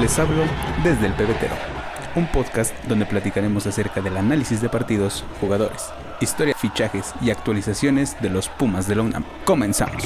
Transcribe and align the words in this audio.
Les 0.00 0.18
hablo 0.18 0.44
desde 0.82 1.08
el 1.08 1.12
pebetero, 1.12 1.54
un 2.14 2.26
podcast 2.28 2.74
donde 2.86 3.04
platicaremos 3.04 3.66
acerca 3.66 4.00
del 4.00 4.16
análisis 4.16 4.62
de 4.62 4.70
partidos, 4.70 5.24
jugadores, 5.42 5.90
historia, 6.22 6.54
fichajes 6.56 7.14
y 7.20 7.28
actualizaciones 7.28 8.16
de 8.22 8.30
los 8.30 8.48
Pumas 8.48 8.88
de 8.88 8.94
la 8.94 9.02
UNAM. 9.02 9.24
Comenzamos. 9.44 10.02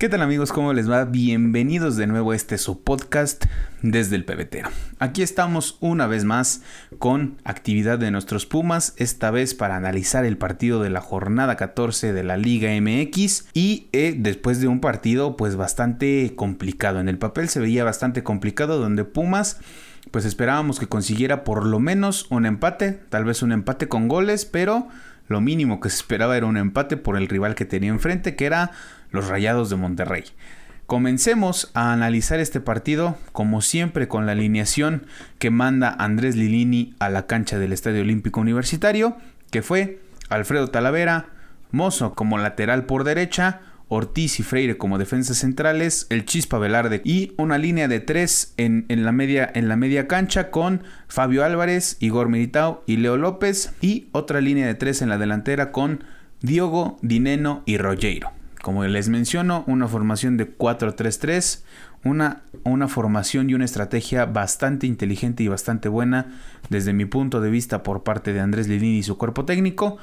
¿Qué 0.00 0.08
tal 0.08 0.22
amigos? 0.22 0.50
¿Cómo 0.50 0.72
les 0.72 0.90
va? 0.90 1.04
Bienvenidos 1.04 1.98
de 1.98 2.06
nuevo 2.06 2.30
a 2.30 2.34
este 2.34 2.56
su 2.56 2.82
podcast 2.82 3.44
desde 3.82 4.16
el 4.16 4.24
pebetero. 4.24 4.70
Aquí 4.98 5.20
estamos 5.20 5.76
una 5.80 6.06
vez 6.06 6.24
más 6.24 6.62
con 6.98 7.36
actividad 7.44 7.98
de 7.98 8.10
nuestros 8.10 8.46
Pumas, 8.46 8.94
esta 8.96 9.30
vez 9.30 9.52
para 9.52 9.76
analizar 9.76 10.24
el 10.24 10.38
partido 10.38 10.82
de 10.82 10.88
la 10.88 11.02
jornada 11.02 11.56
14 11.56 12.14
de 12.14 12.24
la 12.24 12.38
Liga 12.38 12.70
MX 12.80 13.48
y 13.52 13.88
eh, 13.92 14.14
después 14.16 14.62
de 14.62 14.68
un 14.68 14.80
partido 14.80 15.36
pues 15.36 15.56
bastante 15.56 16.32
complicado. 16.34 16.98
En 16.98 17.10
el 17.10 17.18
papel 17.18 17.50
se 17.50 17.60
veía 17.60 17.84
bastante 17.84 18.22
complicado 18.22 18.78
donde 18.78 19.04
Pumas 19.04 19.58
pues 20.10 20.24
esperábamos 20.24 20.80
que 20.80 20.86
consiguiera 20.86 21.44
por 21.44 21.66
lo 21.66 21.78
menos 21.78 22.26
un 22.30 22.46
empate, 22.46 22.92
tal 23.10 23.26
vez 23.26 23.42
un 23.42 23.52
empate 23.52 23.86
con 23.86 24.08
goles, 24.08 24.46
pero 24.46 24.88
lo 25.30 25.40
mínimo 25.40 25.78
que 25.78 25.90
se 25.90 25.96
esperaba 25.96 26.36
era 26.36 26.46
un 26.46 26.56
empate 26.56 26.96
por 26.96 27.16
el 27.16 27.28
rival 27.28 27.54
que 27.54 27.64
tenía 27.64 27.90
enfrente, 27.90 28.34
que 28.34 28.46
era 28.46 28.72
los 29.10 29.28
Rayados 29.28 29.70
de 29.70 29.76
Monterrey. 29.76 30.24
Comencemos 30.86 31.70
a 31.74 31.92
analizar 31.92 32.40
este 32.40 32.60
partido, 32.60 33.16
como 33.32 33.62
siempre, 33.62 34.08
con 34.08 34.26
la 34.26 34.32
alineación 34.32 35.06
que 35.38 35.50
manda 35.50 35.94
Andrés 35.98 36.34
Lilini 36.34 36.94
a 36.98 37.08
la 37.10 37.26
cancha 37.28 37.58
del 37.58 37.72
Estadio 37.72 38.00
Olímpico 38.00 38.40
Universitario, 38.40 39.16
que 39.52 39.62
fue 39.62 40.00
Alfredo 40.28 40.68
Talavera, 40.68 41.26
Mozo 41.70 42.14
como 42.14 42.38
lateral 42.38 42.86
por 42.86 43.04
derecha, 43.04 43.60
Ortiz 43.86 44.38
y 44.38 44.44
Freire 44.44 44.78
como 44.78 44.98
defensas 44.98 45.38
centrales, 45.38 46.06
el 46.10 46.24
Chispa 46.24 46.58
Velarde 46.58 47.02
y 47.04 47.34
una 47.36 47.58
línea 47.58 47.88
de 47.88 47.98
tres 47.98 48.54
en, 48.56 48.86
la, 48.88 49.12
media, 49.12 50.08
cancha 50.08 50.50
con 50.50 50.84
Fabio 51.08 51.44
Álvarez, 51.44 51.96
Igor 52.00 52.28
Militao 52.28 52.84
y 52.86 52.96
Leo 52.96 53.16
López 53.16 53.72
y 53.80 54.08
otra 54.12 54.40
línea 54.40 54.66
de 54.66 54.76
tres 54.76 55.02
en 55.02 55.08
la 55.08 55.18
delantera 55.18 55.72
con 55.72 56.04
Diogo, 56.40 56.98
Dineno 57.02 57.62
y 57.66 57.78
Rogeiro. 57.78 58.39
Como 58.62 58.84
les 58.84 59.08
menciono, 59.08 59.64
una 59.66 59.88
formación 59.88 60.36
de 60.36 60.56
4-3-3, 60.56 61.62
una, 62.04 62.42
una 62.64 62.88
formación 62.88 63.48
y 63.48 63.54
una 63.54 63.64
estrategia 63.64 64.26
bastante 64.26 64.86
inteligente 64.86 65.42
y 65.42 65.48
bastante 65.48 65.88
buena 65.88 66.40
desde 66.68 66.92
mi 66.92 67.06
punto 67.06 67.40
de 67.40 67.50
vista 67.50 67.82
por 67.82 68.02
parte 68.02 68.32
de 68.32 68.40
Andrés 68.40 68.68
Lilini 68.68 68.98
y 68.98 69.02
su 69.02 69.16
cuerpo 69.16 69.44
técnico. 69.44 69.98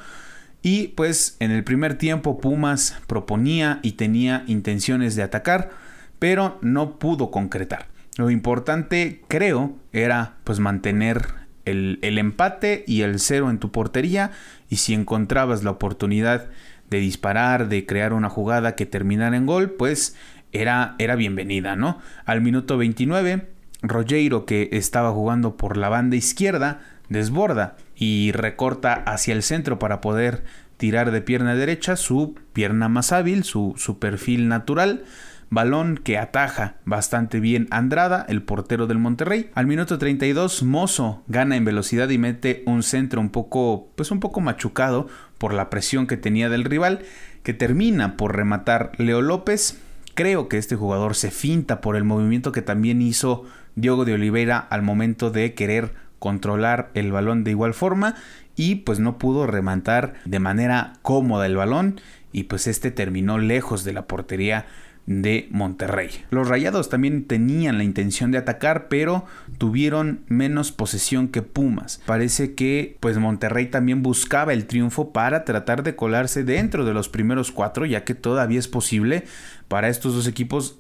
Y 0.64 0.90
pues 0.90 1.38
en 1.40 1.52
el 1.52 1.64
primer 1.64 1.98
tiempo 2.00 2.40
Pumas 2.40 2.98
proponía 3.06 3.80
y 3.84 3.94
tenía 3.94 4.44
intenciones 4.48 5.16
de 5.16 5.24
atacar, 5.24 5.70
pero 6.18 6.58
no 6.62 6.98
pudo 6.98 7.30
concretar. 7.30 7.88
Lo 8.18 8.32
importante, 8.32 9.22
creo, 9.28 9.76
era 9.94 10.38
pues 10.44 10.60
mantener 10.60 11.28
el, 11.66 12.00
el, 12.02 12.18
empate 12.18 12.84
y 12.88 13.02
el 13.02 13.20
cero 13.20 13.52
en 13.52 13.60
tu 13.60 13.72
portería. 13.72 14.32
Y 14.70 14.78
si 14.78 14.96
encontrabas 14.96 15.64
la 15.64 15.72
oportunidad 15.72 16.50
de 16.90 17.00
disparar, 17.00 17.70
de 17.70 17.86
crear 17.86 18.14
una 18.14 18.30
jugada 18.30 18.76
que 18.76 18.86
terminara 18.86 19.38
en 19.38 19.46
gol, 19.46 19.72
pues 19.72 20.16
era, 20.52 20.96
era 21.00 21.16
bienvenida, 21.16 21.76
¿no? 21.76 22.00
Al 22.26 22.42
minuto 22.42 22.78
29, 22.78 23.48
Rogeiro, 23.82 24.46
que 24.46 24.70
estaba 24.72 25.12
jugando 25.12 25.58
por 25.58 25.78
la 25.78 25.90
banda 25.90 26.16
izquierda, 26.16 26.82
desborda 27.10 27.78
y 27.96 28.32
recorta 28.32 28.94
hacia 28.94 29.34
el 29.34 29.44
centro 29.44 29.80
para 29.80 30.02
poder 30.02 30.44
tirar 30.78 31.12
de 31.12 31.22
pierna 31.22 31.56
derecha 31.56 31.96
su 31.96 32.36
pierna 32.54 32.88
más 32.90 33.12
hábil, 33.12 33.44
su, 33.44 33.74
su 33.78 34.00
perfil 34.00 34.48
natural. 34.48 35.04
Balón 35.50 35.98
que 35.98 36.18
ataja 36.18 36.76
bastante 36.84 37.40
bien 37.40 37.68
Andrada, 37.72 38.26
el 38.28 38.44
portero 38.44 38.86
del 38.86 38.98
Monterrey. 38.98 39.50
Al 39.54 39.66
minuto 39.66 39.98
32, 39.98 40.64
Mozo 40.64 41.24
gana 41.28 41.56
en 41.56 41.64
velocidad 41.64 42.10
y 42.10 42.18
mete 42.18 42.64
un 42.66 42.84
centro 42.84 43.22
un 43.22 43.30
poco, 43.30 43.90
pues 43.96 44.12
un 44.12 44.20
poco 44.20 44.42
machucado 44.42 45.08
por 45.38 45.54
la 45.54 45.70
presión 45.70 46.08
que 46.08 46.18
tenía 46.18 46.50
del 46.50 46.64
rival, 46.64 47.02
que 47.44 47.54
termina 47.54 48.18
por 48.18 48.36
rematar 48.36 48.92
Leo 48.98 49.22
López. 49.22 49.80
Creo 50.16 50.50
que 50.50 50.58
este 50.58 50.76
jugador 50.76 51.16
se 51.16 51.32
finta 51.32 51.82
por 51.82 51.96
el 51.96 52.04
movimiento 52.04 52.52
que 52.52 52.62
también 52.62 53.02
hizo 53.02 53.46
Diogo 53.76 54.06
de 54.06 54.14
Oliveira 54.14 54.58
al 54.58 54.82
momento 54.82 55.30
de 55.30 55.54
querer 55.54 55.94
controlar 56.20 56.90
el 56.96 57.12
balón 57.12 57.44
de 57.44 57.52
igual 57.52 57.74
forma 57.74 58.16
y 58.56 58.76
pues 58.76 59.00
no 59.00 59.20
pudo 59.20 59.46
rematar 59.46 60.16
de 60.26 60.40
manera 60.40 60.94
cómoda 61.04 61.46
el 61.46 61.56
balón 61.56 62.02
y 62.32 62.44
pues 62.44 62.68
este 62.68 62.92
terminó 62.92 63.38
lejos 63.38 63.84
de 63.84 63.94
la 63.94 64.08
portería 64.08 64.66
de 65.08 65.48
Monterrey. 65.52 66.10
Los 66.30 66.50
Rayados 66.50 66.90
también 66.90 67.26
tenían 67.26 67.78
la 67.78 67.86
intención 67.86 68.30
de 68.32 68.38
atacar, 68.38 68.90
pero 68.90 69.26
tuvieron 69.58 70.20
menos 70.28 70.72
posesión 70.72 71.30
que 71.30 71.42
Pumas. 71.42 72.02
Parece 72.06 72.54
que 72.54 72.98
pues 73.00 73.18
Monterrey 73.18 73.68
también 73.68 74.04
buscaba 74.04 74.54
el 74.54 74.68
triunfo 74.68 75.14
para 75.14 75.46
tratar 75.46 75.82
de 75.82 75.96
colarse 75.96 76.44
dentro 76.44 76.86
de 76.86 76.94
los 76.94 77.08
primeros 77.08 77.52
cuatro, 77.52 77.86
ya 77.86 78.04
que 78.04 78.16
todavía 78.16 78.60
es 78.60 78.68
posible 78.68 79.24
para 79.70 79.88
estos 79.88 80.14
dos 80.14 80.28
equipos 80.28 80.78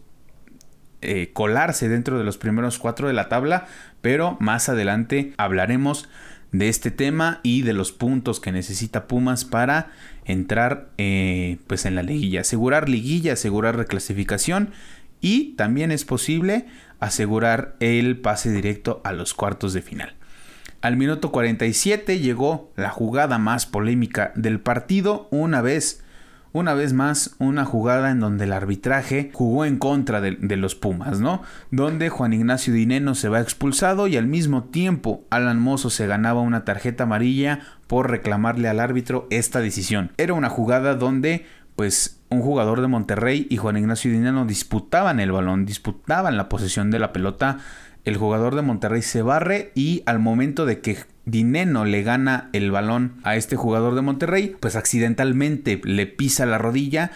eh, 1.02 1.30
colarse 1.32 1.88
dentro 1.88 2.18
de 2.18 2.26
los 2.26 2.38
primeros 2.38 2.80
cuatro 2.80 3.08
de 3.08 3.14
la 3.14 3.30
tabla, 3.30 3.68
pero 4.02 4.36
más 4.42 4.68
adelante 4.68 5.34
hablaremos 5.38 6.10
de 6.52 6.70
este 6.70 6.92
tema 6.92 7.40
y 7.44 7.62
de 7.62 7.74
los 7.74 7.92
puntos 7.92 8.40
que 8.40 8.52
necesita 8.52 9.08
Pumas 9.08 9.46
para 9.46 9.92
entrar 10.26 10.90
eh, 10.98 11.58
pues 11.68 11.86
en 11.86 11.96
la 11.96 12.04
liguilla, 12.04 12.42
asegurar 12.42 12.90
liguilla, 12.90 13.34
asegurar 13.34 13.76
reclasificación 13.78 14.72
y 15.22 15.56
también 15.56 15.92
es 15.92 16.06
posible 16.06 16.68
asegurar 17.00 17.76
el 17.80 18.18
pase 18.18 18.52
directo 18.52 19.02
a 19.04 19.14
los 19.14 19.34
cuartos 19.34 19.74
de 19.74 19.82
final. 19.82 20.16
Al 20.82 20.96
minuto 20.96 21.32
47 21.32 22.20
llegó 22.20 22.72
la 22.76 22.90
jugada 22.90 23.38
más 23.38 23.66
polémica 23.66 24.32
del 24.36 24.60
partido 24.60 25.28
una 25.32 25.62
vez 25.62 26.04
una 26.54 26.74
vez 26.74 26.94
más 26.94 27.36
una 27.40 27.66
jugada 27.66 28.12
en 28.12 28.20
donde 28.20 28.46
el 28.46 28.54
arbitraje 28.54 29.32
jugó 29.34 29.66
en 29.66 29.78
contra 29.78 30.22
de, 30.22 30.58
los 30.58 30.76
Pumas, 30.76 31.20
¿no? 31.20 31.42
Donde 31.72 32.10
Juan 32.10 32.34
Ignacio 32.34 32.74
Dineno 32.74 33.16
se 33.16 33.30
va 33.30 33.42
expulsado 33.42 34.08
y 34.08 34.18
al 34.18 34.28
mismo 34.28 34.66
tiempo 34.66 35.26
Alan 35.30 35.60
Mozo 35.60 35.90
se 35.90 36.08
ganaba 36.08 36.42
una 36.42 36.66
tarjeta 36.66 37.04
amarilla 37.04 37.60
por 37.88 38.10
reclamarle 38.10 38.70
al 38.70 38.80
árbitro 38.80 39.28
esta 39.30 39.60
decisión. 39.60 40.12
Era 40.18 40.34
una 40.34 40.50
jugada 40.50 40.96
donde 40.96 41.46
pues 41.76 42.22
un 42.30 42.42
jugador 42.42 42.82
de 42.82 42.88
Monterrey 42.88 43.48
y 43.50 43.58
Juan 43.58 43.78
Ignacio 43.78 44.12
Dineno 44.12 44.46
disputaban 44.46 45.20
el 45.20 45.32
balón, 45.32 45.66
disputaban 45.66 46.36
la 46.36 46.50
posesión 46.50 46.92
de 46.92 47.00
la 47.00 47.14
pelota. 47.14 47.60
El 48.04 48.18
jugador 48.18 48.56
de 48.56 48.64
Monterrey 48.64 49.02
se 49.02 49.22
barre 49.22 49.72
y 49.76 50.02
al 50.06 50.20
momento 50.20 50.66
de 50.66 50.82
que 50.82 50.98
Dineno 51.28 51.84
le 51.84 52.04
gana 52.04 52.50
el 52.54 52.72
balón 52.72 53.16
a 53.24 53.36
este 53.36 53.58
jugador 53.58 53.96
de 53.96 54.02
Monterrey, 54.02 54.56
pues 54.62 54.78
accidentalmente 54.78 55.82
le 55.84 56.08
pisa 56.08 56.46
la 56.46 56.58
rodilla 56.58 57.12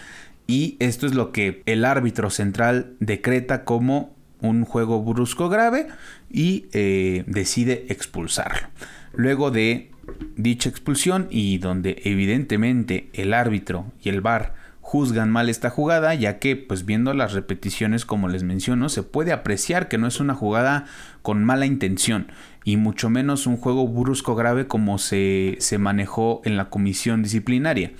y 0.46 0.76
esto 0.80 1.06
es 1.06 1.14
lo 1.14 1.32
que 1.32 1.62
el 1.64 1.86
árbitro 1.86 2.28
central 2.28 2.92
decreta 3.00 3.64
como 3.64 4.14
un 4.42 4.66
juego 4.66 5.02
brusco 5.02 5.48
grave 5.48 5.86
y 6.30 6.66
eh, 6.74 7.24
decide 7.26 7.86
expulsarlo. 7.88 8.68
Luego 9.14 9.50
de 9.50 9.90
dicha 10.36 10.68
expulsión 10.68 11.26
y 11.30 11.56
donde 11.56 12.02
evidentemente 12.04 13.08
el 13.14 13.32
árbitro 13.32 13.86
y 14.02 14.10
el 14.10 14.20
VAR 14.20 14.52
juzgan 14.82 15.30
mal 15.30 15.48
esta 15.48 15.70
jugada, 15.70 16.14
ya 16.14 16.38
que 16.38 16.54
pues 16.54 16.84
viendo 16.84 17.14
las 17.14 17.32
repeticiones 17.32 18.04
como 18.04 18.28
les 18.28 18.42
menciono, 18.42 18.90
se 18.90 19.02
puede 19.02 19.32
apreciar 19.32 19.88
que 19.88 19.96
no 19.96 20.06
es 20.06 20.20
una 20.20 20.34
jugada 20.34 20.84
con 21.22 21.44
mala 21.44 21.64
intención 21.64 22.26
y 22.64 22.76
mucho 22.76 23.10
menos 23.10 23.46
un 23.46 23.56
juego 23.56 23.86
brusco 23.88 24.34
grave 24.34 24.66
como 24.66 24.98
se, 24.98 25.56
se 25.60 25.78
manejó 25.78 26.40
en 26.44 26.56
la 26.56 26.70
comisión 26.70 27.22
disciplinaria. 27.22 27.92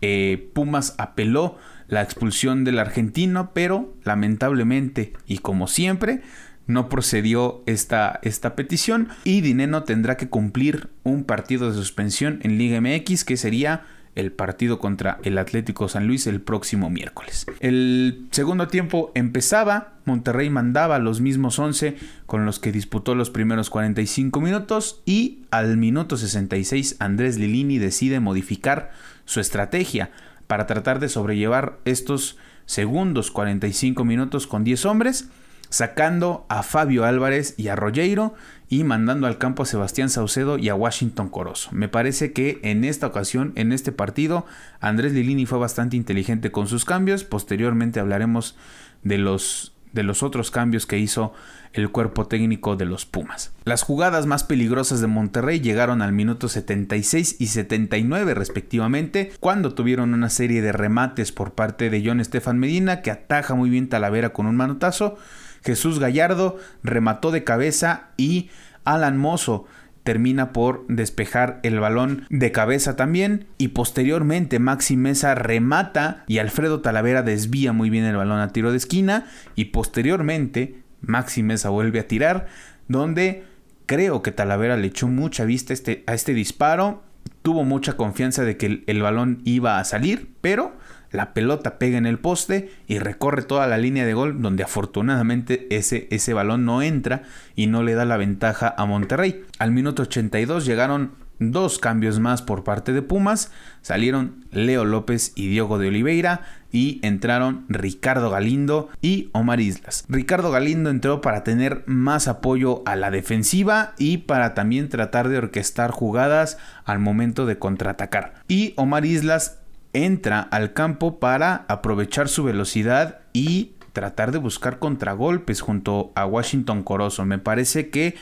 Eh, 0.00 0.50
Pumas 0.52 0.94
apeló 0.98 1.56
la 1.88 2.02
expulsión 2.02 2.64
del 2.64 2.78
argentino, 2.78 3.52
pero 3.54 3.94
lamentablemente 4.04 5.12
y 5.26 5.38
como 5.38 5.66
siempre 5.66 6.22
no 6.66 6.88
procedió 6.88 7.62
esta, 7.66 8.20
esta 8.22 8.56
petición 8.56 9.08
y 9.24 9.42
Dineno 9.42 9.84
tendrá 9.84 10.16
que 10.16 10.28
cumplir 10.28 10.88
un 11.02 11.24
partido 11.24 11.68
de 11.68 11.76
suspensión 11.76 12.40
en 12.42 12.58
Liga 12.58 12.80
MX 12.80 13.24
que 13.24 13.36
sería 13.36 13.84
el 14.14 14.32
partido 14.32 14.78
contra 14.78 15.18
el 15.22 15.38
Atlético 15.38 15.88
San 15.88 16.06
Luis 16.06 16.26
el 16.26 16.40
próximo 16.40 16.90
miércoles. 16.90 17.46
El 17.60 18.26
segundo 18.30 18.68
tiempo 18.68 19.12
empezaba, 19.14 19.94
Monterrey 20.04 20.50
mandaba 20.50 20.98
los 20.98 21.20
mismos 21.20 21.58
11 21.58 21.96
con 22.26 22.44
los 22.46 22.58
que 22.58 22.72
disputó 22.72 23.14
los 23.14 23.30
primeros 23.30 23.70
45 23.70 24.40
minutos 24.40 25.02
y 25.04 25.40
al 25.50 25.76
minuto 25.76 26.16
66 26.16 26.96
Andrés 26.98 27.38
Lilini 27.38 27.78
decide 27.78 28.20
modificar 28.20 28.92
su 29.24 29.40
estrategia 29.40 30.10
para 30.46 30.66
tratar 30.66 31.00
de 31.00 31.08
sobrellevar 31.08 31.78
estos 31.84 32.38
segundos 32.66 33.30
45 33.30 34.04
minutos 34.04 34.46
con 34.46 34.64
10 34.64 34.86
hombres 34.86 35.28
sacando 35.74 36.46
a 36.48 36.62
Fabio 36.62 37.04
Álvarez 37.04 37.54
y 37.56 37.66
a 37.66 37.74
Rogeiro 37.74 38.34
y 38.68 38.84
mandando 38.84 39.26
al 39.26 39.38
campo 39.38 39.64
a 39.64 39.66
Sebastián 39.66 40.08
Saucedo 40.08 40.56
y 40.56 40.68
a 40.68 40.76
Washington 40.76 41.28
Corozo. 41.28 41.70
Me 41.72 41.88
parece 41.88 42.32
que 42.32 42.60
en 42.62 42.84
esta 42.84 43.08
ocasión, 43.08 43.52
en 43.56 43.72
este 43.72 43.90
partido, 43.90 44.46
Andrés 44.78 45.14
Lilini 45.14 45.46
fue 45.46 45.58
bastante 45.58 45.96
inteligente 45.96 46.52
con 46.52 46.68
sus 46.68 46.84
cambios. 46.84 47.24
Posteriormente 47.24 47.98
hablaremos 47.98 48.54
de 49.02 49.18
los 49.18 49.72
de 49.92 50.02
los 50.02 50.24
otros 50.24 50.50
cambios 50.50 50.86
que 50.86 50.98
hizo 50.98 51.32
el 51.72 51.88
cuerpo 51.90 52.26
técnico 52.26 52.74
de 52.74 52.84
los 52.84 53.06
Pumas. 53.06 53.52
Las 53.64 53.84
jugadas 53.84 54.26
más 54.26 54.42
peligrosas 54.42 55.00
de 55.00 55.06
Monterrey 55.06 55.60
llegaron 55.60 56.02
al 56.02 56.12
minuto 56.12 56.48
76 56.48 57.36
y 57.38 57.46
79 57.46 58.34
respectivamente, 58.34 59.32
cuando 59.38 59.72
tuvieron 59.72 60.12
una 60.12 60.30
serie 60.30 60.62
de 60.62 60.72
remates 60.72 61.30
por 61.30 61.54
parte 61.54 61.90
de 61.90 62.02
John 62.04 62.18
Estefan 62.18 62.58
Medina 62.58 63.02
que 63.02 63.12
ataja 63.12 63.54
muy 63.54 63.70
bien 63.70 63.88
Talavera 63.88 64.32
con 64.32 64.46
un 64.46 64.56
manotazo, 64.56 65.16
Jesús 65.64 65.98
Gallardo 65.98 66.58
remató 66.82 67.30
de 67.30 67.44
cabeza 67.44 68.08
y 68.16 68.50
Alan 68.84 69.16
Mozo 69.16 69.66
termina 70.04 70.52
por 70.52 70.86
despejar 70.88 71.60
el 71.62 71.80
balón 71.80 72.26
de 72.28 72.52
cabeza 72.52 72.94
también 72.94 73.46
y 73.56 73.68
posteriormente 73.68 74.58
Maxi 74.58 74.96
Mesa 74.96 75.34
remata 75.34 76.24
y 76.28 76.38
Alfredo 76.38 76.82
Talavera 76.82 77.22
desvía 77.22 77.72
muy 77.72 77.88
bien 77.88 78.04
el 78.04 78.16
balón 78.16 78.38
a 78.40 78.48
tiro 78.48 78.70
de 78.70 78.76
esquina 78.76 79.26
y 79.56 79.66
posteriormente 79.66 80.82
Maxi 81.00 81.42
Mesa 81.42 81.70
vuelve 81.70 82.00
a 82.00 82.08
tirar 82.08 82.46
donde 82.86 83.44
creo 83.86 84.22
que 84.22 84.32
Talavera 84.32 84.76
le 84.76 84.88
echó 84.88 85.08
mucha 85.08 85.46
vista 85.46 85.72
a 85.72 85.74
este, 85.74 86.04
este 86.06 86.34
disparo. 86.34 87.02
Tuvo 87.40 87.64
mucha 87.64 87.94
confianza 87.94 88.44
de 88.44 88.58
que 88.58 88.84
el 88.86 89.02
balón 89.02 89.40
iba 89.44 89.78
a 89.78 89.84
salir 89.84 90.34
pero 90.42 90.76
la 91.14 91.32
pelota 91.32 91.78
pega 91.78 91.96
en 91.96 92.06
el 92.06 92.18
poste 92.18 92.70
y 92.88 92.98
recorre 92.98 93.42
toda 93.42 93.66
la 93.66 93.78
línea 93.78 94.04
de 94.04 94.14
gol 94.14 94.42
donde 94.42 94.64
afortunadamente 94.64 95.68
ese, 95.70 96.08
ese 96.10 96.34
balón 96.34 96.64
no 96.64 96.82
entra 96.82 97.22
y 97.54 97.68
no 97.68 97.82
le 97.84 97.94
da 97.94 98.04
la 98.04 98.16
ventaja 98.16 98.74
a 98.76 98.84
Monterrey. 98.84 99.44
Al 99.58 99.70
minuto 99.70 100.02
82 100.02 100.66
llegaron 100.66 101.12
dos 101.38 101.78
cambios 101.78 102.18
más 102.18 102.42
por 102.42 102.64
parte 102.64 102.92
de 102.92 103.02
Pumas. 103.02 103.52
Salieron 103.80 104.44
Leo 104.50 104.84
López 104.84 105.32
y 105.36 105.48
Diego 105.48 105.78
de 105.78 105.88
Oliveira 105.88 106.42
y 106.72 106.98
entraron 107.02 107.64
Ricardo 107.68 108.30
Galindo 108.30 108.88
y 109.00 109.30
Omar 109.32 109.60
Islas. 109.60 110.04
Ricardo 110.08 110.50
Galindo 110.50 110.90
entró 110.90 111.20
para 111.20 111.44
tener 111.44 111.84
más 111.86 112.26
apoyo 112.26 112.82
a 112.86 112.96
la 112.96 113.12
defensiva 113.12 113.94
y 113.98 114.18
para 114.18 114.54
también 114.54 114.88
tratar 114.88 115.28
de 115.28 115.38
orquestar 115.38 115.92
jugadas 115.92 116.58
al 116.84 116.98
momento 116.98 117.46
de 117.46 117.58
contraatacar. 117.58 118.34
Y 118.48 118.74
Omar 118.76 119.04
Islas 119.04 119.60
entra 119.94 120.40
al 120.40 120.74
campo 120.74 121.18
para 121.18 121.64
aprovechar 121.68 122.28
su 122.28 122.44
velocidad 122.44 123.20
y 123.32 123.72
tratar 123.94 124.32
de 124.32 124.38
buscar 124.38 124.78
contragolpes 124.78 125.60
junto 125.62 126.12
a 126.14 126.26
Washington 126.26 126.82
Corozo. 126.82 127.24
Me 127.24 127.38
parece 127.38 127.88
que 127.88 128.16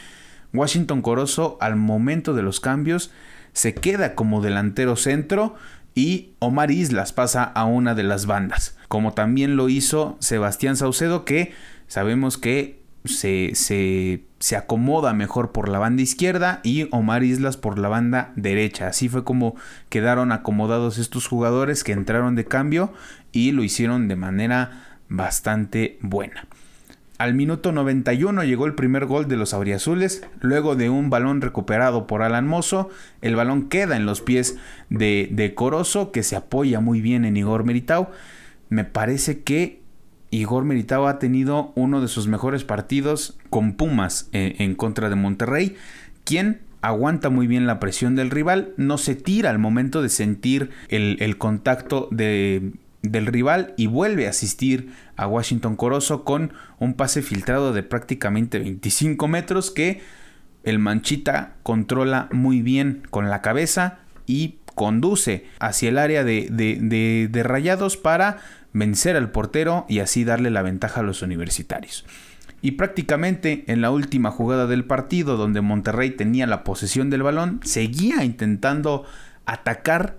Washington 0.52 1.02
Corozo 1.02 1.56
al 1.60 1.76
momento 1.76 2.34
de 2.34 2.42
los 2.42 2.60
cambios 2.60 3.10
se 3.52 3.74
queda 3.74 4.14
como 4.14 4.42
delantero 4.42 4.96
centro 4.96 5.56
y 5.94 6.30
Omar 6.38 6.70
Islas 6.70 7.12
pasa 7.12 7.42
a 7.44 7.64
una 7.64 7.94
de 7.94 8.02
las 8.02 8.26
bandas, 8.26 8.76
como 8.88 9.12
también 9.12 9.56
lo 9.56 9.68
hizo 9.68 10.16
Sebastián 10.20 10.76
Saucedo 10.76 11.24
que 11.24 11.52
sabemos 11.86 12.38
que 12.38 12.81
se, 13.04 13.52
se, 13.54 14.56
acomoda 14.56 15.12
mejor 15.12 15.52
por 15.52 15.68
la 15.68 15.78
banda 15.78 16.02
izquierda 16.02 16.60
y 16.62 16.88
Omar 16.90 17.24
Islas 17.24 17.56
por 17.56 17.78
la 17.78 17.88
banda 17.88 18.32
derecha. 18.36 18.88
Así 18.88 19.08
fue 19.08 19.24
como 19.24 19.56
quedaron 19.88 20.32
acomodados 20.32 20.98
estos 20.98 21.26
jugadores 21.26 21.84
que 21.84 21.92
entraron 21.92 22.36
de 22.36 22.44
cambio 22.44 22.92
y 23.32 23.52
lo 23.52 23.64
hicieron 23.64 24.08
de 24.08 24.16
manera 24.16 24.98
bastante 25.08 25.98
buena. 26.00 26.46
Al 27.18 27.34
minuto 27.34 27.70
91 27.70 28.42
llegó 28.44 28.66
el 28.66 28.74
primer 28.74 29.06
gol 29.06 29.28
de 29.28 29.36
los 29.36 29.54
auriazules, 29.54 30.26
luego 30.40 30.74
de 30.74 30.90
un 30.90 31.08
balón 31.08 31.40
recuperado 31.40 32.06
por 32.06 32.22
Alan 32.22 32.48
Mozo, 32.48 32.90
el 33.20 33.36
balón 33.36 33.68
queda 33.68 33.96
en 33.96 34.06
los 34.06 34.20
pies 34.20 34.58
de, 34.90 35.28
de 35.30 35.54
Corozo, 35.54 36.10
que 36.10 36.24
se 36.24 36.34
apoya 36.34 36.80
muy 36.80 37.00
bien 37.00 37.24
en 37.24 37.36
Igor 37.36 37.62
Meritao. 37.62 38.10
Me 38.70 38.84
parece 38.84 39.42
que 39.42 39.81
Igor 40.32 40.64
Meritao 40.64 41.06
ha 41.06 41.18
tenido 41.18 41.72
uno 41.76 42.00
de 42.00 42.08
sus 42.08 42.26
mejores 42.26 42.64
partidos 42.64 43.38
con 43.50 43.74
Pumas 43.74 44.30
eh, 44.32 44.56
en 44.58 44.74
contra 44.74 45.10
de 45.10 45.14
Monterrey, 45.14 45.76
quien 46.24 46.62
aguanta 46.80 47.28
muy 47.28 47.46
bien 47.46 47.66
la 47.66 47.78
presión 47.78 48.16
del 48.16 48.30
rival, 48.30 48.72
no 48.78 48.96
se 48.96 49.14
tira 49.14 49.50
al 49.50 49.58
momento 49.58 50.02
de 50.02 50.08
sentir 50.08 50.70
el, 50.88 51.36
contacto 51.36 52.08
del 52.10 53.26
rival 53.26 53.74
y 53.76 53.86
vuelve 53.86 54.26
a 54.26 54.30
asistir 54.30 54.92
a 55.16 55.26
Washington 55.26 55.76
Corozo 55.76 56.24
con 56.24 56.54
un 56.78 56.94
pase 56.94 57.20
filtrado 57.20 57.74
de 57.74 57.82
prácticamente 57.82 58.58
25 58.58 59.28
metros 59.28 59.70
que 59.70 60.00
el 60.64 60.78
Manchita 60.78 61.56
controla 61.62 62.28
muy 62.32 62.62
bien 62.62 63.02
con 63.10 63.28
la 63.28 63.42
cabeza 63.42 63.98
y 64.26 64.56
conduce 64.74 65.46
hacia 65.60 65.90
el 65.90 65.98
área 65.98 66.24
de, 66.24 66.48
de, 66.50 67.28
de 67.30 67.42
rayados 67.42 67.96
para 67.98 68.38
vencer 68.72 69.16
al 69.16 69.30
portero 69.30 69.86
y 69.88 70.00
así 70.00 70.24
darle 70.24 70.50
la 70.50 70.62
ventaja 70.62 71.00
a 71.00 71.04
los 71.04 71.22
universitarios. 71.22 72.04
Y 72.60 72.72
prácticamente 72.72 73.64
en 73.66 73.80
la 73.80 73.90
última 73.90 74.30
jugada 74.30 74.66
del 74.66 74.84
partido, 74.84 75.36
donde 75.36 75.60
Monterrey 75.60 76.10
tenía 76.10 76.46
la 76.46 76.62
posesión 76.62 77.10
del 77.10 77.24
balón, 77.24 77.60
seguía 77.64 78.24
intentando 78.24 79.04
atacar 79.46 80.16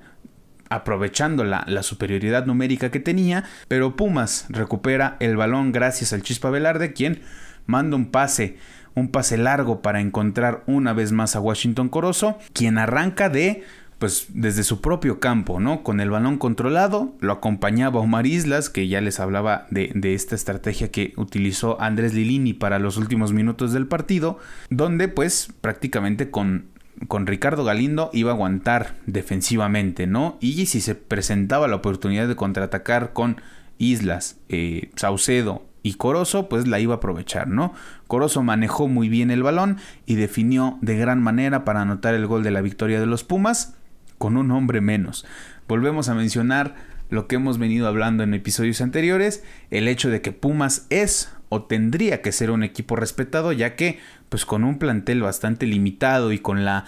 aprovechando 0.70 1.44
la, 1.44 1.84
superioridad 1.84 2.46
numérica 2.46 2.90
que 2.90 3.00
tenía, 3.00 3.44
pero 3.68 3.96
Pumas 3.96 4.48
recupera 4.50 5.18
el 5.20 5.38
balón 5.38 5.72
gracias 5.72 6.14
al 6.14 6.24
Chispa 6.24 6.50
Velarde, 6.50 6.94
quien 6.94 7.22
manda 7.68 7.96
un 7.96 8.08
pase, 8.08 8.58
un 8.96 9.10
pase 9.10 9.38
largo 9.38 9.82
para 9.82 10.02
encontrar 10.02 10.64
una 10.66 10.94
vez 10.94 11.12
más 11.12 11.36
a 11.36 11.40
Washington 11.40 11.90
Corozo, 11.90 12.40
quien 12.54 12.78
arranca 12.78 13.30
de 13.30 13.64
pues 14.04 14.26
desde 14.34 14.64
su 14.64 14.82
propio 14.82 15.22
campo, 15.22 15.62
¿no? 15.62 15.82
Con 15.82 16.02
el 16.02 16.10
balón 16.10 16.38
controlado, 16.38 17.14
lo 17.22 17.32
acompañaba 17.32 18.02
Omar 18.02 18.28
Islas, 18.28 18.70
que 18.70 18.90
ya 18.90 19.00
les 19.00 19.22
hablaba 19.22 19.66
de, 19.70 19.94
esta 20.14 20.36
estrategia 20.36 20.92
que 20.92 21.14
utilizó 21.16 21.80
Andrés 21.80 22.14
Lilini 22.14 22.52
para 22.52 22.80
los 22.80 22.98
últimos 22.98 23.32
minutos 23.32 23.72
del 23.72 23.88
partido, 23.88 24.40
donde 24.70 25.08
pues 25.08 25.54
prácticamente 25.62 26.30
con, 26.30 26.66
con 27.08 27.28
Ricardo 27.28 27.64
Galindo 27.64 28.10
iba 28.12 28.32
a 28.32 28.34
aguantar 28.34 28.98
defensivamente, 29.06 30.06
¿no? 30.06 30.38
Y 30.42 30.66
si 30.66 30.82
se 30.82 30.96
presentaba 30.96 31.70
la 31.70 31.78
oportunidad 31.78 32.28
de 32.28 32.36
contraatacar 32.36 33.14
con 33.14 33.38
Islas, 33.78 34.36
eh, 34.50 34.92
Saucedo 34.98 35.64
y 35.82 35.94
Corozo, 35.94 36.50
pues 36.50 36.68
la 36.68 36.82
iba 36.82 36.96
a 36.96 36.98
aprovechar, 36.98 37.48
¿no? 37.48 37.74
Corozo 38.08 38.44
manejó 38.44 38.90
muy 38.90 39.08
bien 39.08 39.32
el 39.32 39.44
balón 39.44 39.78
y 40.06 40.16
definió 40.16 40.78
de 40.82 40.98
gran 40.98 41.24
manera 41.24 41.64
para 41.64 41.84
anotar 41.84 42.14
el 42.16 42.28
gol 42.28 42.44
de 42.44 42.52
la 42.52 42.60
victoria 42.60 43.00
de 43.00 43.06
los 43.06 43.24
Pumas 43.24 43.78
con 44.18 44.38
un 44.38 44.52
hombre 44.52 44.82
menos. 44.82 45.26
Volvemos 45.68 46.10
a 46.10 46.16
mencionar 46.16 46.76
lo 47.10 47.28
que 47.28 47.36
hemos 47.36 47.58
venido 47.58 47.88
hablando 47.88 48.24
en 48.24 48.34
episodios 48.34 48.82
anteriores, 48.82 49.44
el 49.70 49.88
hecho 49.88 50.10
de 50.10 50.22
que 50.22 50.32
Pumas 50.32 50.88
es 50.90 51.32
o 51.50 51.64
tendría 51.64 52.22
que 52.22 52.32
ser 52.32 52.50
un 52.50 52.64
equipo 52.64 52.96
respetado, 52.96 53.52
ya 53.52 53.76
que 53.76 54.00
pues 54.30 54.46
con 54.46 54.64
un 54.64 54.80
plantel 54.80 55.22
bastante 55.22 55.68
limitado 55.68 56.32
y 56.32 56.40
con 56.40 56.66
la 56.66 56.86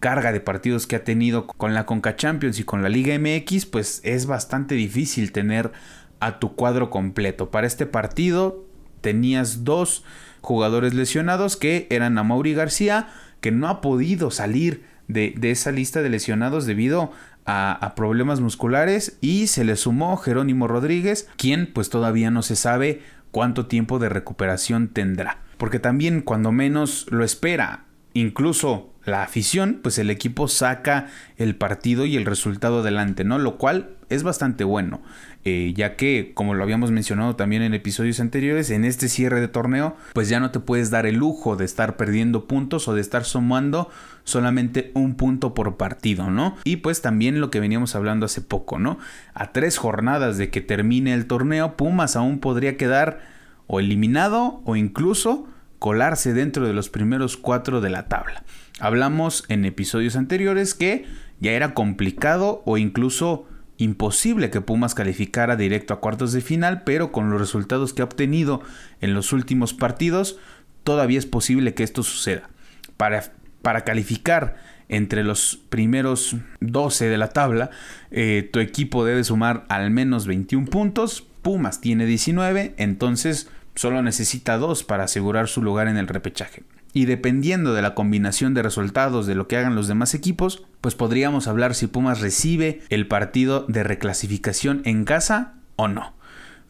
carga 0.00 0.32
de 0.32 0.40
partidos 0.40 0.86
que 0.86 0.96
ha 0.96 1.04
tenido 1.04 1.46
con 1.46 1.74
la 1.74 1.86
Conca 1.86 2.16
Champions 2.16 2.58
y 2.58 2.64
con 2.64 2.82
la 2.82 2.88
Liga 2.88 3.18
MX, 3.18 3.66
pues 3.66 4.00
es 4.04 4.26
bastante 4.26 4.74
difícil 4.74 5.32
tener 5.32 5.72
a 6.20 6.38
tu 6.38 6.54
cuadro 6.54 6.90
completo. 6.90 7.50
Para 7.50 7.66
este 7.66 7.86
partido 7.86 8.66
tenías 9.00 9.64
dos 9.64 10.04
jugadores 10.42 10.92
lesionados 10.92 11.56
que 11.56 11.86
eran 11.88 12.18
a 12.18 12.24
Mauri 12.24 12.52
García, 12.52 13.08
que 13.40 13.52
no 13.52 13.68
ha 13.68 13.80
podido 13.80 14.30
salir 14.30 14.84
de, 15.08 15.34
esa 15.42 15.72
lista 15.72 16.02
de 16.02 16.10
lesionados 16.10 16.66
debido 16.66 17.12
a, 17.44 17.92
problemas 17.96 18.40
musculares 18.40 19.18
y 19.20 19.48
se 19.48 19.64
le 19.64 19.76
sumó 19.76 20.16
Jerónimo 20.16 20.68
Rodríguez, 20.68 21.28
quien 21.36 21.72
pues 21.72 21.90
todavía 21.90 22.30
no 22.30 22.42
se 22.42 22.56
sabe 22.56 23.02
cuánto 23.30 23.66
tiempo 23.66 23.98
de 23.98 24.08
recuperación 24.08 24.88
tendrá. 24.88 25.42
Porque 25.56 25.78
también 25.78 26.20
cuando 26.20 26.52
menos 26.52 27.06
lo 27.10 27.24
espera, 27.24 27.84
incluso 28.14 28.91
la 29.04 29.22
afición, 29.22 29.80
pues 29.82 29.98
el 29.98 30.10
equipo 30.10 30.48
saca 30.48 31.08
el 31.36 31.56
partido 31.56 32.06
y 32.06 32.16
el 32.16 32.24
resultado 32.24 32.80
adelante, 32.80 33.24
¿no? 33.24 33.38
Lo 33.38 33.58
cual 33.58 33.90
es 34.08 34.22
bastante 34.22 34.64
bueno, 34.64 35.02
eh, 35.44 35.72
ya 35.74 35.96
que, 35.96 36.32
como 36.34 36.54
lo 36.54 36.62
habíamos 36.62 36.92
mencionado 36.92 37.34
también 37.34 37.62
en 37.62 37.74
episodios 37.74 38.20
anteriores, 38.20 38.70
en 38.70 38.84
este 38.84 39.08
cierre 39.08 39.40
de 39.40 39.48
torneo, 39.48 39.96
pues 40.12 40.28
ya 40.28 40.38
no 40.38 40.50
te 40.50 40.60
puedes 40.60 40.90
dar 40.90 41.06
el 41.06 41.16
lujo 41.16 41.56
de 41.56 41.64
estar 41.64 41.96
perdiendo 41.96 42.46
puntos 42.46 42.86
o 42.86 42.94
de 42.94 43.00
estar 43.00 43.24
sumando 43.24 43.90
solamente 44.24 44.92
un 44.94 45.16
punto 45.16 45.54
por 45.54 45.76
partido, 45.76 46.30
¿no? 46.30 46.56
Y 46.64 46.76
pues 46.76 47.02
también 47.02 47.40
lo 47.40 47.50
que 47.50 47.60
veníamos 47.60 47.96
hablando 47.96 48.26
hace 48.26 48.40
poco, 48.40 48.78
¿no? 48.78 48.98
A 49.34 49.52
tres 49.52 49.78
jornadas 49.78 50.38
de 50.38 50.50
que 50.50 50.60
termine 50.60 51.12
el 51.14 51.26
torneo, 51.26 51.76
Pumas 51.76 52.14
aún 52.14 52.38
podría 52.38 52.76
quedar 52.76 53.20
o 53.66 53.80
eliminado 53.80 54.60
o 54.64 54.76
incluso 54.76 55.48
colarse 55.78 56.32
dentro 56.32 56.66
de 56.66 56.74
los 56.74 56.88
primeros 56.88 57.36
cuatro 57.36 57.80
de 57.80 57.90
la 57.90 58.06
tabla. 58.06 58.44
Hablamos 58.80 59.44
en 59.48 59.64
episodios 59.64 60.16
anteriores 60.16 60.74
que 60.74 61.04
ya 61.40 61.52
era 61.52 61.74
complicado 61.74 62.62
o 62.64 62.78
incluso 62.78 63.46
imposible 63.78 64.50
que 64.50 64.60
Pumas 64.60 64.94
calificara 64.94 65.56
directo 65.56 65.92
a 65.94 66.00
cuartos 66.00 66.32
de 66.32 66.40
final, 66.40 66.82
pero 66.84 67.12
con 67.12 67.30
los 67.30 67.40
resultados 67.40 67.92
que 67.92 68.02
ha 68.02 68.06
obtenido 68.06 68.62
en 69.00 69.14
los 69.14 69.32
últimos 69.32 69.74
partidos, 69.74 70.38
todavía 70.84 71.18
es 71.18 71.26
posible 71.26 71.74
que 71.74 71.82
esto 71.82 72.02
suceda. 72.02 72.48
Para, 72.96 73.32
para 73.62 73.84
calificar 73.84 74.56
entre 74.88 75.24
los 75.24 75.60
primeros 75.68 76.36
12 76.60 77.08
de 77.08 77.18
la 77.18 77.28
tabla, 77.28 77.70
eh, 78.10 78.48
tu 78.52 78.60
equipo 78.60 79.04
debe 79.04 79.24
sumar 79.24 79.64
al 79.68 79.90
menos 79.90 80.26
21 80.26 80.66
puntos, 80.66 81.26
Pumas 81.42 81.80
tiene 81.80 82.06
19, 82.06 82.74
entonces 82.76 83.50
solo 83.74 84.02
necesita 84.02 84.58
dos 84.58 84.84
para 84.84 85.04
asegurar 85.04 85.48
su 85.48 85.62
lugar 85.62 85.88
en 85.88 85.96
el 85.96 86.06
repechaje. 86.06 86.62
Y 86.92 87.06
dependiendo 87.06 87.72
de 87.72 87.82
la 87.82 87.94
combinación 87.94 88.54
de 88.54 88.62
resultados 88.62 89.26
de 89.26 89.34
lo 89.34 89.48
que 89.48 89.56
hagan 89.56 89.74
los 89.74 89.88
demás 89.88 90.14
equipos, 90.14 90.64
pues 90.80 90.94
podríamos 90.94 91.48
hablar 91.48 91.74
si 91.74 91.86
Pumas 91.86 92.20
recibe 92.20 92.82
el 92.90 93.06
partido 93.06 93.64
de 93.68 93.82
reclasificación 93.82 94.82
en 94.84 95.04
casa 95.04 95.54
o 95.76 95.88
no. 95.88 96.14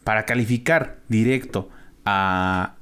Para 0.03 0.25
calificar 0.25 0.99
directo 1.09 1.69
a, 2.05 2.75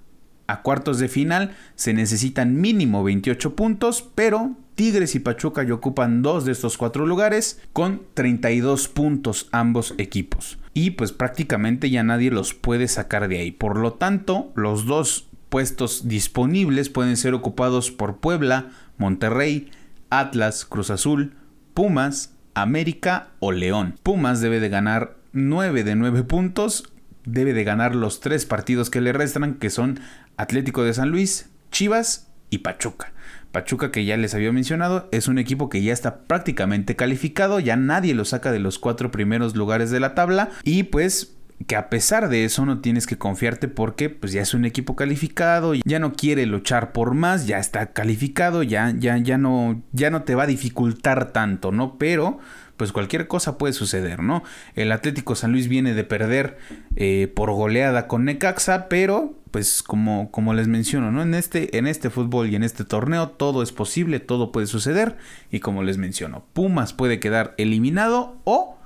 a 0.47 0.61
cuartos 0.61 0.99
de 0.99 1.07
final 1.07 1.55
se 1.75 1.93
necesitan 1.93 2.59
mínimo 2.59 3.03
28 3.03 3.55
puntos, 3.55 4.07
pero 4.13 4.55
Tigres 4.75 5.15
y 5.15 5.19
Pachuca 5.19 5.63
ya 5.63 5.73
ocupan 5.73 6.21
dos 6.21 6.45
de 6.45 6.51
estos 6.51 6.77
cuatro 6.77 7.05
lugares 7.05 7.61
con 7.73 8.01
32 8.13 8.87
puntos 8.87 9.47
ambos 9.51 9.93
equipos. 9.97 10.59
Y 10.73 10.91
pues 10.91 11.11
prácticamente 11.11 11.89
ya 11.89 12.03
nadie 12.03 12.31
los 12.31 12.53
puede 12.53 12.87
sacar 12.87 13.27
de 13.27 13.39
ahí. 13.39 13.51
Por 13.51 13.77
lo 13.77 13.93
tanto, 13.93 14.51
los 14.55 14.85
dos 14.85 15.27
puestos 15.51 16.07
disponibles 16.07 16.87
pueden 16.87 17.17
ser 17.17 17.33
ocupados 17.33 17.91
por 17.91 18.19
Puebla, 18.19 18.69
Monterrey, 18.97 19.69
Atlas, 20.09 20.63
Cruz 20.63 20.89
Azul, 20.89 21.33
Pumas, 21.73 22.33
América 22.53 23.31
o 23.39 23.51
León. 23.51 23.95
Pumas 24.01 24.39
debe 24.39 24.61
de 24.61 24.69
ganar 24.69 25.17
9 25.33 25.83
de 25.83 25.95
9 25.95 26.23
puntos, 26.23 26.85
debe 27.25 27.51
de 27.51 27.65
ganar 27.65 27.95
los 27.95 28.21
tres 28.21 28.45
partidos 28.45 28.89
que 28.89 29.01
le 29.01 29.11
restan, 29.11 29.55
que 29.55 29.69
son 29.69 29.99
Atlético 30.37 30.85
de 30.85 30.93
San 30.93 31.09
Luis, 31.09 31.49
Chivas 31.69 32.31
y 32.49 32.59
Pachuca. 32.59 33.11
Pachuca 33.51 33.91
que 33.91 34.05
ya 34.05 34.15
les 34.15 34.33
había 34.33 34.53
mencionado 34.53 35.09
es 35.11 35.27
un 35.27 35.37
equipo 35.37 35.67
que 35.67 35.83
ya 35.83 35.91
está 35.91 36.19
prácticamente 36.19 36.95
calificado, 36.95 37.59
ya 37.59 37.75
nadie 37.75 38.13
lo 38.13 38.23
saca 38.23 38.53
de 38.53 38.59
los 38.59 38.79
cuatro 38.79 39.11
primeros 39.11 39.53
lugares 39.57 39.91
de 39.91 39.99
la 39.99 40.15
tabla 40.15 40.49
y 40.63 40.83
pues 40.83 41.35
que 41.67 41.75
a 41.75 41.89
pesar 41.89 42.29
de 42.29 42.45
eso 42.45 42.65
no 42.65 42.79
tienes 42.79 43.07
que 43.07 43.17
confiarte 43.17 43.67
porque 43.67 44.09
pues 44.09 44.31
ya 44.31 44.41
es 44.41 44.53
un 44.53 44.65
equipo 44.65 44.95
calificado, 44.95 45.73
ya 45.73 45.99
no 45.99 46.13
quiere 46.13 46.45
luchar 46.45 46.91
por 46.91 47.13
más, 47.13 47.47
ya 47.47 47.59
está 47.59 47.93
calificado, 47.93 48.63
ya 48.63 48.93
ya 48.97 49.17
ya 49.17 49.37
no 49.37 49.81
ya 49.91 50.09
no 50.09 50.23
te 50.23 50.35
va 50.35 50.43
a 50.43 50.47
dificultar 50.47 51.31
tanto, 51.31 51.71
¿no? 51.71 51.97
Pero 51.97 52.39
pues 52.77 52.91
cualquier 52.91 53.27
cosa 53.27 53.59
puede 53.59 53.73
suceder, 53.73 54.23
¿no? 54.23 54.43
El 54.75 54.91
Atlético 54.91 55.35
San 55.35 55.51
Luis 55.51 55.67
viene 55.67 55.93
de 55.93 56.03
perder 56.03 56.57
eh, 56.95 57.31
por 57.35 57.51
goleada 57.51 58.07
con 58.07 58.25
Necaxa, 58.25 58.89
pero 58.89 59.35
pues 59.51 59.83
como, 59.83 60.31
como 60.31 60.55
les 60.55 60.67
menciono, 60.67 61.11
¿no? 61.11 61.21
En 61.21 61.35
este, 61.35 61.77
en 61.77 61.85
este 61.85 62.09
fútbol 62.09 62.49
y 62.49 62.55
en 62.55 62.63
este 62.63 62.83
torneo 62.83 63.29
todo 63.29 63.61
es 63.61 63.71
posible, 63.71 64.19
todo 64.19 64.51
puede 64.51 64.65
suceder 64.65 65.17
y 65.51 65.59
como 65.59 65.83
les 65.83 65.99
menciono, 65.99 66.45
Pumas 66.53 66.93
puede 66.93 67.19
quedar 67.19 67.53
eliminado 67.57 68.37
o 68.45 68.79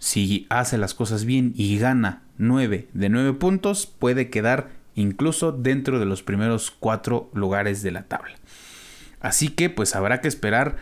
si 0.00 0.46
hace 0.48 0.78
las 0.78 0.94
cosas 0.94 1.26
bien 1.26 1.52
y 1.54 1.78
gana 1.78 2.22
9 2.38 2.88
de 2.92 3.08
9 3.10 3.34
puntos, 3.34 3.86
puede 3.86 4.30
quedar 4.30 4.70
incluso 4.94 5.52
dentro 5.52 6.00
de 6.00 6.06
los 6.06 6.22
primeros 6.22 6.70
4 6.70 7.30
lugares 7.34 7.82
de 7.82 7.90
la 7.90 8.04
tabla. 8.04 8.34
Así 9.20 9.50
que 9.50 9.68
pues 9.68 9.94
habrá 9.94 10.22
que 10.22 10.28
esperar 10.28 10.76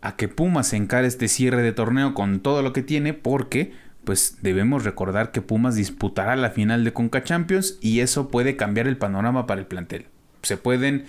a 0.00 0.14
que 0.14 0.28
Pumas 0.28 0.72
encare 0.72 1.08
este 1.08 1.26
cierre 1.26 1.62
de 1.62 1.72
torneo 1.72 2.14
con 2.14 2.40
todo 2.40 2.62
lo 2.62 2.72
que 2.72 2.82
tiene 2.82 3.14
porque 3.14 3.72
pues 4.04 4.38
debemos 4.42 4.84
recordar 4.84 5.32
que 5.32 5.42
Pumas 5.42 5.74
disputará 5.74 6.36
la 6.36 6.50
final 6.50 6.84
de 6.84 6.92
Conca 6.92 7.24
Champions 7.24 7.78
y 7.80 7.98
eso 7.98 8.30
puede 8.30 8.56
cambiar 8.56 8.86
el 8.86 8.96
panorama 8.96 9.46
para 9.46 9.60
el 9.60 9.66
plantel. 9.66 10.06
Se 10.42 10.56
pueden 10.56 11.04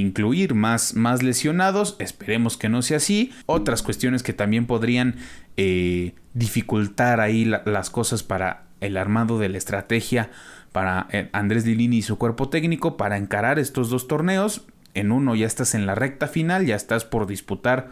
incluir 0.00 0.54
más, 0.54 0.94
más 0.94 1.22
lesionados, 1.22 1.96
esperemos 1.98 2.56
que 2.56 2.68
no 2.68 2.82
sea 2.82 2.98
así. 2.98 3.32
Otras 3.46 3.82
cuestiones 3.82 4.22
que 4.22 4.32
también 4.32 4.66
podrían 4.66 5.16
eh, 5.56 6.14
dificultar 6.34 7.20
ahí 7.20 7.44
las 7.44 7.90
cosas 7.90 8.22
para 8.22 8.64
el 8.80 8.96
armado 8.96 9.38
de 9.38 9.48
la 9.48 9.58
estrategia 9.58 10.30
para 10.72 11.06
eh, 11.10 11.30
Andrés 11.32 11.64
Dilini 11.64 11.98
y 11.98 12.02
su 12.02 12.18
cuerpo 12.18 12.50
técnico 12.50 12.96
para 12.96 13.16
encarar 13.16 13.58
estos 13.58 13.88
dos 13.88 14.08
torneos. 14.08 14.66
En 14.92 15.10
uno 15.10 15.34
ya 15.34 15.46
estás 15.46 15.74
en 15.74 15.86
la 15.86 15.94
recta 15.94 16.28
final, 16.28 16.66
ya 16.66 16.76
estás 16.76 17.04
por 17.04 17.26
disputar 17.26 17.90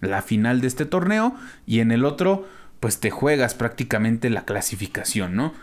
la 0.00 0.22
final 0.22 0.60
de 0.60 0.66
este 0.66 0.84
torneo 0.84 1.36
y 1.66 1.80
en 1.80 1.92
el 1.92 2.04
otro 2.04 2.48
pues 2.80 2.98
te 2.98 3.10
juegas 3.10 3.54
prácticamente 3.54 4.30
la 4.30 4.44
clasificación, 4.44 5.36
¿no? 5.36 5.54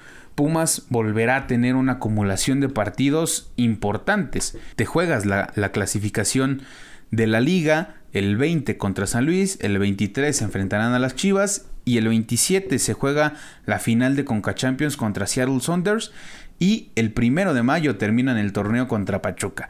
Pumas 0.42 0.88
volverá 0.90 1.36
a 1.36 1.46
tener 1.46 1.76
una 1.76 1.92
acumulación 1.92 2.62
de 2.62 2.68
partidos 2.68 3.52
importantes. 3.58 4.58
Te 4.76 4.88
juegas 4.88 5.28
la, 5.28 5.46
clasificación 5.72 6.64
de 7.12 7.28
la 7.28 7.40
liga, 7.40 7.98
el 8.12 8.38
20 8.38 8.76
contra 8.80 9.06
San 9.06 9.28
Luis, 9.28 9.60
el 9.62 9.78
23 9.78 10.36
se 10.36 10.44
enfrentarán 10.44 10.94
a 10.94 11.00
las 11.00 11.16
Chivas 11.16 11.68
y 11.86 11.98
el 11.98 12.08
27 12.08 12.80
se 12.80 12.94
juega 12.94 13.36
la 13.68 13.78
final 13.78 14.16
de 14.16 14.26
Conca 14.26 14.56
Champions 14.56 14.98
contra 14.98 15.28
Seattle 15.28 15.60
Saunders 15.60 16.12
y 16.58 16.90
el 16.96 17.14
primero 17.14 17.54
de 17.54 17.62
mayo 17.62 17.98
terminan 17.98 18.40
el 18.40 18.52
torneo 18.52 18.88
contra 18.88 19.22
Pachuca. 19.22 19.70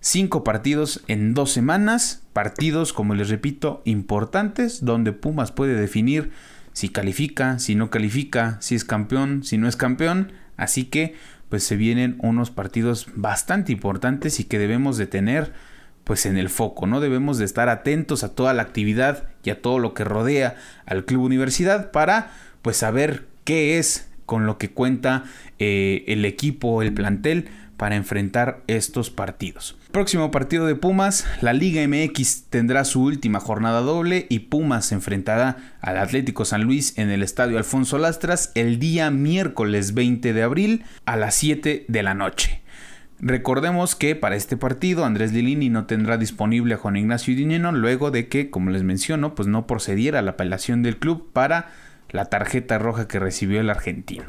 Cinco 0.00 0.42
partidos 0.42 1.00
en 1.06 1.32
dos 1.32 1.52
semanas, 1.52 2.24
partidos 2.32 2.92
como 2.92 3.14
les 3.14 3.28
repito 3.28 3.82
importantes 3.84 4.84
donde 4.84 5.12
Pumas 5.12 5.52
puede 5.52 5.74
definir 5.74 6.32
si 6.78 6.90
califica, 6.90 7.58
si 7.58 7.74
no 7.74 7.90
califica, 7.90 8.56
si 8.60 8.76
es 8.76 8.84
campeón, 8.84 9.42
si 9.42 9.58
no 9.58 9.66
es 9.66 9.74
campeón. 9.74 10.30
Así 10.56 10.84
que 10.84 11.16
pues 11.48 11.64
se 11.64 11.74
vienen 11.74 12.16
unos 12.20 12.52
partidos 12.52 13.08
bastante 13.16 13.72
importantes 13.72 14.38
y 14.38 14.44
que 14.44 14.60
debemos 14.60 14.96
de 14.96 15.08
tener 15.08 15.52
pues 16.04 16.24
en 16.24 16.38
el 16.38 16.48
foco, 16.48 16.86
¿no? 16.86 17.00
Debemos 17.00 17.36
de 17.38 17.46
estar 17.46 17.68
atentos 17.68 18.22
a 18.22 18.32
toda 18.36 18.54
la 18.54 18.62
actividad 18.62 19.24
y 19.42 19.50
a 19.50 19.60
todo 19.60 19.80
lo 19.80 19.92
que 19.92 20.04
rodea 20.04 20.54
al 20.86 21.04
club 21.04 21.24
universidad 21.24 21.90
para 21.90 22.30
pues 22.62 22.76
saber 22.76 23.26
qué 23.42 23.80
es 23.80 24.08
con 24.24 24.46
lo 24.46 24.56
que 24.56 24.70
cuenta 24.70 25.24
eh, 25.58 26.04
el 26.06 26.24
equipo, 26.24 26.80
el 26.82 26.94
plantel 26.94 27.48
para 27.78 27.96
enfrentar 27.96 28.62
estos 28.66 29.08
partidos. 29.08 29.78
Próximo 29.92 30.30
partido 30.30 30.66
de 30.66 30.74
Pumas, 30.74 31.26
la 31.40 31.54
Liga 31.54 31.80
MX 31.88 32.44
tendrá 32.50 32.84
su 32.84 33.02
última 33.02 33.40
jornada 33.40 33.80
doble 33.80 34.26
y 34.28 34.40
Pumas 34.40 34.84
se 34.86 34.96
enfrentará 34.96 35.56
al 35.80 35.96
Atlético 35.96 36.44
San 36.44 36.64
Luis 36.64 36.98
en 36.98 37.08
el 37.08 37.22
Estadio 37.22 37.56
Alfonso 37.56 37.96
Lastras 37.96 38.52
el 38.54 38.78
día 38.78 39.10
miércoles 39.10 39.94
20 39.94 40.34
de 40.34 40.42
abril 40.42 40.84
a 41.06 41.16
las 41.16 41.36
7 41.36 41.86
de 41.88 42.02
la 42.02 42.12
noche. 42.12 42.60
Recordemos 43.20 43.94
que 43.96 44.14
para 44.14 44.36
este 44.36 44.56
partido 44.56 45.04
Andrés 45.04 45.32
Lilini 45.32 45.70
no 45.70 45.86
tendrá 45.86 46.18
disponible 46.18 46.74
a 46.74 46.78
Juan 46.78 46.96
Ignacio 46.96 47.34
Dineno 47.34 47.72
luego 47.72 48.10
de 48.10 48.28
que, 48.28 48.50
como 48.50 48.70
les 48.70 48.82
menciono, 48.82 49.34
pues 49.34 49.48
no 49.48 49.66
procediera 49.66 50.22
la 50.22 50.32
apelación 50.32 50.82
del 50.82 50.98
club 50.98 51.32
para 51.32 51.70
la 52.10 52.26
tarjeta 52.26 52.78
roja 52.78 53.08
que 53.08 53.18
recibió 53.18 53.60
el 53.60 53.70
argentino. 53.70 54.24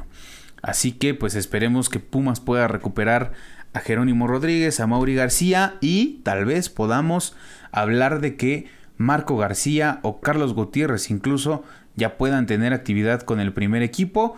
Así 0.61 0.91
que 0.91 1.13
pues 1.13 1.35
esperemos 1.35 1.89
que 1.89 1.99
Pumas 1.99 2.39
pueda 2.39 2.67
recuperar 2.67 3.31
a 3.73 3.79
Jerónimo 3.79 4.27
Rodríguez, 4.27 4.79
a 4.79 4.87
Mauri 4.87 5.15
García 5.15 5.75
y 5.81 6.21
tal 6.23 6.45
vez 6.45 6.69
podamos 6.69 7.35
hablar 7.71 8.19
de 8.19 8.35
que 8.35 8.67
Marco 8.97 9.37
García 9.37 9.99
o 10.01 10.19
Carlos 10.21 10.53
Gutiérrez 10.53 11.09
incluso 11.09 11.63
ya 11.95 12.17
puedan 12.17 12.45
tener 12.45 12.73
actividad 12.73 13.21
con 13.21 13.39
el 13.39 13.53
primer 13.53 13.83
equipo 13.83 14.37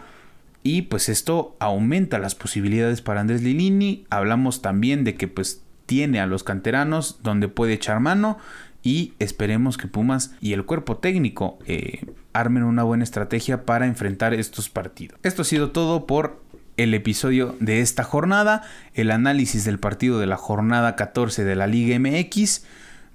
y 0.63 0.83
pues 0.83 1.09
esto 1.09 1.55
aumenta 1.59 2.19
las 2.19 2.35
posibilidades 2.35 3.01
para 3.01 3.21
Andrés 3.21 3.41
Lilini. 3.41 4.05
Hablamos 4.09 4.61
también 4.61 5.03
de 5.03 5.15
que 5.15 5.27
pues 5.27 5.63
tiene 5.85 6.19
a 6.19 6.27
los 6.27 6.43
canteranos 6.43 7.19
donde 7.23 7.47
puede 7.47 7.73
echar 7.73 7.99
mano 7.99 8.37
y 8.83 9.13
esperemos 9.19 9.77
que 9.77 9.87
Pumas 9.87 10.35
y 10.41 10.53
el 10.53 10.65
cuerpo 10.65 10.97
técnico 10.97 11.59
eh, 11.65 12.05
armen 12.33 12.63
una 12.63 12.83
buena 12.83 13.03
estrategia 13.03 13.65
para 13.65 13.85
enfrentar 13.85 14.33
estos 14.33 14.69
partidos. 14.69 15.19
Esto 15.23 15.41
ha 15.41 15.45
sido 15.45 15.71
todo 15.71 16.05
por 16.07 16.41
el 16.77 16.93
episodio 16.93 17.55
de 17.59 17.81
esta 17.81 18.03
jornada, 18.03 18.63
el 18.93 19.11
análisis 19.11 19.65
del 19.65 19.79
partido 19.79 20.19
de 20.19 20.27
la 20.27 20.37
jornada 20.37 20.95
14 20.95 21.43
de 21.43 21.55
la 21.55 21.67
Liga 21.67 21.97
MX. 21.99 22.65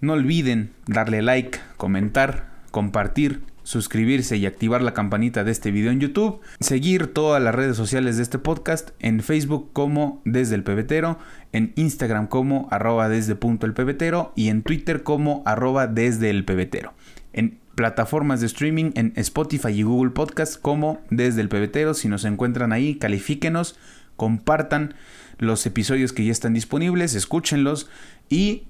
No 0.01 0.13
olviden 0.13 0.73
darle 0.87 1.23
like, 1.23 1.59
comentar, 1.77 2.47
compartir, 2.71 3.43
suscribirse 3.67 4.37
y 4.37 4.47
activar 4.47 4.81
la 4.83 4.95
campanita 4.95 5.43
de 5.43 5.51
este 5.51 5.73
video 5.73 5.91
en 5.91 5.99
YouTube, 5.99 6.41
seguir 6.61 7.13
todas 7.13 7.43
las 7.43 7.55
redes 7.55 7.77
sociales 7.77 8.17
de 8.17 8.23
este 8.23 8.39
podcast, 8.39 8.91
en 9.01 9.21
Facebook 9.21 9.71
como 9.73 10.23
desde 10.25 10.55
el 10.55 10.63
pebetero, 10.63 11.19
en 11.53 11.73
Instagram 11.75 12.29
como 12.29 12.69
arroba 12.71 13.09
desde 13.09 13.35
punto 13.35 13.67
el 13.67 13.75
pebetero 13.75 14.33
y 14.37 14.51
en 14.51 14.63
Twitter 14.63 15.03
como 15.03 15.43
arroba 15.47 15.89
desde 15.89 16.31
el 16.31 16.45
pebetero. 16.45 16.95
En 17.33 17.59
plataformas 17.77 18.41
de 18.41 18.47
streaming 18.47 18.91
en 18.95 19.13
Spotify 19.15 19.69
y 19.69 19.83
Google 19.83 20.11
Podcast 20.11 20.61
como 20.61 21.01
desde 21.11 21.43
el 21.43 21.49
pebetero. 21.49 21.95
Si 21.95 22.09
nos 22.09 22.25
encuentran 22.25 22.73
ahí, 22.73 22.97
califíquenos, 22.97 23.79
compartan 24.17 24.95
los 25.39 25.65
episodios 25.67 26.13
que 26.13 26.25
ya 26.25 26.33
están 26.33 26.55
disponibles, 26.55 27.15
escúchenlos 27.15 27.89
y 28.29 28.65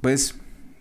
pues 0.00 0.38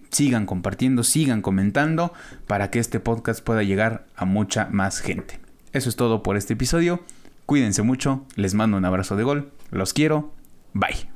sigan 0.10 0.46
compartiendo, 0.46 1.04
sigan 1.04 1.42
comentando 1.42 2.12
para 2.48 2.72
que 2.72 2.80
este 2.80 3.00
podcast 3.00 3.44
pueda 3.44 3.64
llegar 3.64 4.08
a 4.16 4.26
mucha 4.26 4.68
más 4.72 5.00
gente. 5.00 5.40
Eso 5.72 5.90
es 5.90 5.96
todo 5.96 6.24
por 6.24 6.38
este 6.38 6.54
episodio. 6.54 7.04
Cuídense 7.46 7.84
mucho, 7.84 8.26
les 8.36 8.56
mando 8.56 8.78
un 8.78 8.86
abrazo 8.86 9.16
de 9.16 9.24
gol, 9.24 9.52
los 9.72 9.94
quiero, 9.94 10.34
bye. 10.74 11.15